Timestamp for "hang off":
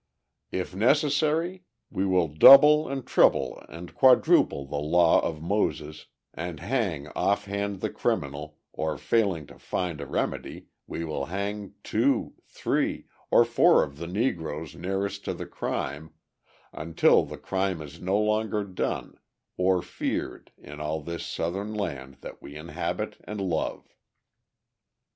6.59-7.45